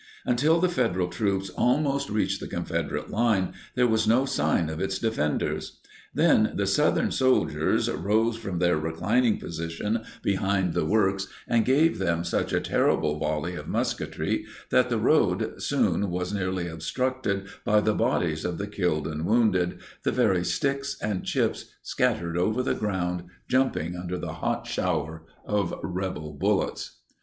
Until 0.25 0.59
the 0.59 0.67
Federal 0.67 1.09
troops 1.09 1.51
almost 1.51 2.09
reached 2.09 2.39
the 2.39 2.47
Confederate 2.47 3.11
line, 3.11 3.53
there 3.75 3.85
was 3.85 4.07
no 4.07 4.25
sign 4.25 4.67
of 4.67 4.81
its 4.81 4.97
defenders. 4.97 5.79
Then 6.11 6.53
the 6.55 6.65
Southern 6.65 7.11
soldiers 7.11 7.87
"rose 7.87 8.35
from 8.35 8.57
their 8.57 8.79
reclining 8.79 9.37
position 9.37 10.01
behind 10.23 10.73
the 10.73 10.85
works, 10.87 11.27
and 11.47 11.63
gave 11.65 11.99
them 11.99 12.23
such 12.23 12.51
a 12.51 12.59
terrible 12.59 13.19
volley 13.19 13.53
of 13.53 13.67
musketry" 13.67 14.45
that 14.71 14.89
the 14.89 14.97
road 14.97 15.61
soon 15.61 16.09
was 16.09 16.33
nearly 16.33 16.67
obstructed 16.67 17.45
by 17.63 17.79
the 17.79 17.93
bodies 17.93 18.43
of 18.43 18.57
the 18.57 18.65
killed 18.65 19.05
and 19.05 19.23
wounded, 19.27 19.81
"the 20.01 20.11
very 20.11 20.43
sticks 20.43 20.97
and 20.99 21.25
chips, 21.25 21.75
scattered 21.83 22.39
over 22.39 22.63
the 22.63 22.73
ground 22.73 23.25
jumping 23.47 23.95
under 23.95 24.17
the 24.17 24.33
hot 24.33 24.65
shower 24.65 25.27
of 25.45 25.79
Rebel 25.83 26.33
bullets." 26.33 27.01